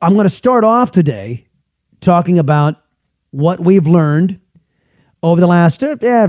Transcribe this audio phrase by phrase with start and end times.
[0.00, 1.46] I'm going to start off today
[2.00, 2.76] talking about
[3.30, 4.40] what we've learned
[5.22, 6.28] over the last uh, eh,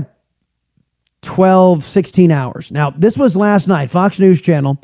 [1.22, 2.72] 12, 16 hours.
[2.72, 4.78] Now, this was last night, Fox News Channel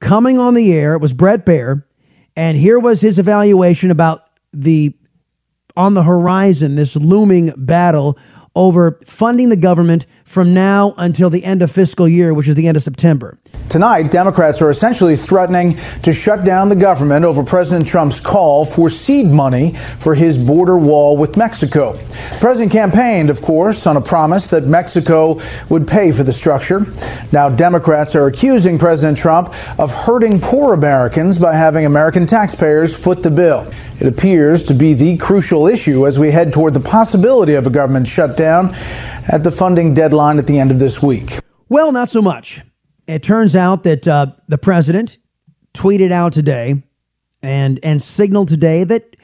[0.00, 0.94] coming on the air.
[0.94, 1.84] It was Bret Baier,
[2.36, 4.22] and here was his evaluation about
[4.52, 4.94] the
[5.76, 8.18] on the horizon, this looming battle
[8.56, 12.66] over funding the government from now until the end of fiscal year, which is the
[12.68, 13.38] end of September.
[13.68, 18.90] Tonight, Democrats are essentially threatening to shut down the government over President Trump's call for
[18.90, 21.92] seed money for his border wall with Mexico.
[21.92, 26.84] The president campaigned, of course, on a promise that Mexico would pay for the structure.
[27.30, 33.22] Now, Democrats are accusing President Trump of hurting poor Americans by having American taxpayers foot
[33.22, 33.72] the bill.
[34.00, 37.70] It appears to be the crucial issue as we head toward the possibility of a
[37.70, 38.74] government shutdown
[39.30, 41.38] at the funding deadline at the end of this week.
[41.68, 42.62] Well, not so much.
[43.06, 45.18] It turns out that uh, the president
[45.74, 46.82] tweeted out today
[47.42, 49.16] and and signaled today that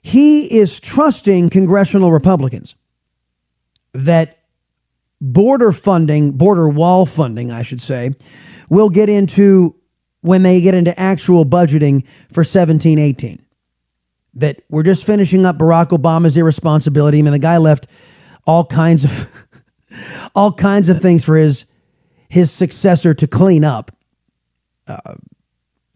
[0.00, 2.74] he is trusting congressional Republicans
[3.92, 4.38] that
[5.20, 8.14] border funding, border wall funding, I should say,
[8.70, 9.76] will get into
[10.22, 13.42] when they get into actual budgeting for 17 18
[14.34, 17.18] that we're just finishing up Barack Obama's irresponsibility.
[17.18, 17.86] I mean, the guy left
[18.46, 19.28] all kinds of
[20.34, 21.64] all kinds of things for his
[22.28, 23.94] his successor to clean up.
[24.86, 25.14] Uh,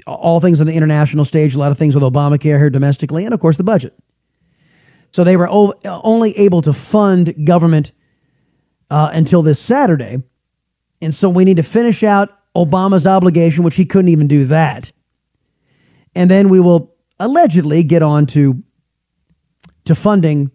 [0.06, 3.34] all things on the international stage, a lot of things with Obamacare here domestically, and
[3.34, 3.98] of course the budget.
[5.10, 7.90] So they were o- only able to fund government
[8.90, 10.22] uh, until this Saturday,
[11.00, 14.92] and so we need to finish out Obama's obligation, which he couldn't even do that,
[16.14, 18.62] and then we will allegedly get on to
[19.84, 20.50] to funding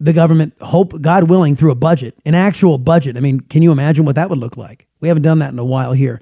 [0.00, 3.16] the government hope god willing through a budget an actual budget.
[3.16, 4.86] I mean can you imagine what that would look like?
[5.00, 6.20] We haven't done that in a while here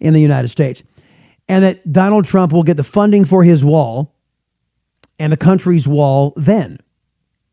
[0.00, 0.82] in the united states.
[1.48, 4.16] And that donald trump will get the funding for his wall
[5.18, 6.78] and the country's wall then.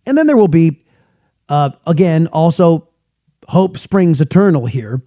[0.06, 0.82] And then there will be
[1.50, 2.88] uh, again also
[3.48, 5.02] hope springs eternal here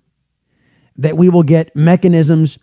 [0.97, 2.59] that we will get mechanisms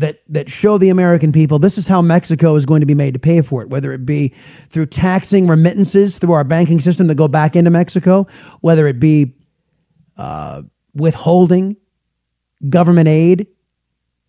[0.00, 3.14] that that show the American people this is how Mexico is going to be made
[3.14, 4.34] to pay for it, whether it be
[4.68, 8.26] through taxing remittances through our banking system that go back into Mexico,
[8.60, 9.34] whether it be
[10.16, 10.62] uh,
[10.94, 11.76] withholding
[12.68, 13.46] government aid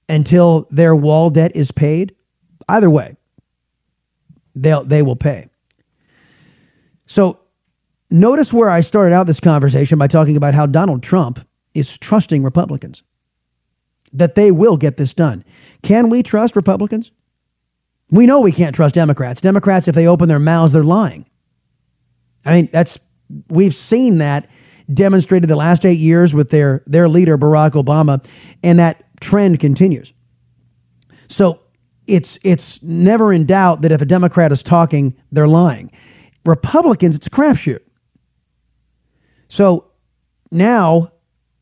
[0.10, 2.14] until their wall debt is paid.
[2.68, 3.16] Either way,
[4.56, 5.48] they'll they will pay.
[7.06, 7.40] So
[8.10, 12.44] notice where I started out this conversation by talking about how Donald Trump is trusting
[12.44, 13.04] Republicans
[14.14, 15.44] that they will get this done.
[15.84, 17.12] Can we trust Republicans?
[18.10, 19.42] We know we can't trust Democrats.
[19.42, 21.26] Democrats, if they open their mouths, they're lying.
[22.46, 23.00] I mean, that's
[23.50, 24.50] we've seen that
[24.94, 28.26] demonstrated the last eight years with their their leader Barack Obama,
[28.64, 30.14] and that trend continues.
[31.30, 31.62] So
[32.08, 35.92] it's it's never in doubt that if a Democrat is talking, they're lying.
[36.46, 37.80] Republicans, it's a crapshoot.
[39.48, 39.92] So
[40.52, 41.12] now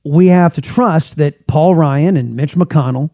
[0.10, 3.12] we have to trust that Paul Ryan and Mitch McConnell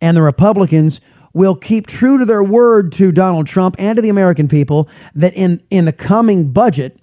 [0.00, 1.00] and the Republicans
[1.32, 5.32] will keep true to their word to Donald Trump and to the American people that
[5.34, 6.98] in, in the coming budget,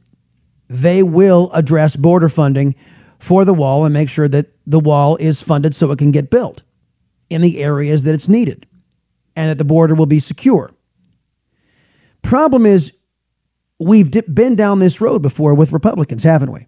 [0.67, 2.75] they will address border funding
[3.17, 6.29] for the wall and make sure that the wall is funded so it can get
[6.29, 6.63] built
[7.29, 8.67] in the areas that it's needed
[9.37, 10.73] and that the border will be secure.
[12.21, 12.91] Problem is,
[13.79, 16.67] we've been down this road before with Republicans, haven't we?